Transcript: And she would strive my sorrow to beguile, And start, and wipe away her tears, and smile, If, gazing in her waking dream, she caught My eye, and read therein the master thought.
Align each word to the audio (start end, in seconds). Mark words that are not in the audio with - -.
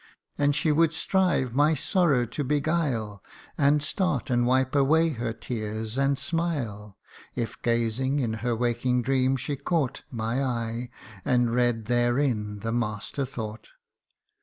And 0.35 0.55
she 0.55 0.71
would 0.71 0.93
strive 0.95 1.53
my 1.53 1.75
sorrow 1.75 2.25
to 2.25 2.43
beguile, 2.43 3.23
And 3.55 3.83
start, 3.83 4.31
and 4.31 4.47
wipe 4.47 4.73
away 4.73 5.09
her 5.09 5.31
tears, 5.31 5.95
and 5.95 6.17
smile, 6.17 6.97
If, 7.35 7.61
gazing 7.61 8.17
in 8.17 8.33
her 8.41 8.55
waking 8.55 9.03
dream, 9.03 9.35
she 9.37 9.55
caught 9.55 10.01
My 10.09 10.43
eye, 10.43 10.89
and 11.23 11.53
read 11.53 11.85
therein 11.85 12.61
the 12.61 12.71
master 12.71 13.25
thought. 13.25 13.67